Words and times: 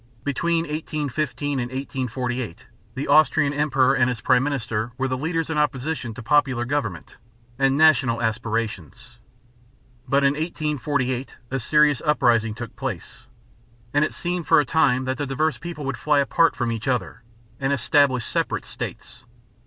Between 0.23 0.63
1815 0.63 1.59
and 1.59 1.69
1848 1.69 2.65
the 2.95 3.07
Austrian 3.07 3.53
emperor 3.53 3.95
and 3.95 4.09
his 4.09 4.19
Prime 4.19 4.41
minister 4.41 4.93
were 4.97 5.07
the 5.07 5.15
leaders 5.15 5.51
in 5.51 5.59
opposition 5.59 6.11
to 6.15 6.23
popular 6.23 6.65
government 6.65 7.17
and 7.59 7.77
national 7.77 8.19
aspirations. 8.19 9.19
But 10.07 10.23
in 10.23 10.33
1848 10.33 11.37
a 11.51 11.59
serious 11.59 12.01
uprising 12.03 12.55
took 12.55 12.75
place, 12.75 13.27
and 13.93 14.03
it 14.03 14.11
seemed 14.11 14.47
for 14.47 14.59
a 14.59 14.65
time 14.65 15.05
that 15.05 15.19
the 15.19 15.27
diverse 15.27 15.59
peoples 15.59 15.85
would 15.85 15.97
fly 15.97 16.17
apart 16.17 16.55
from 16.55 16.71
each 16.71 16.87
other 16.87 17.21
and 17.59 17.71
establish 17.71 18.25
separate 18.25 18.65
states. 18.65 19.23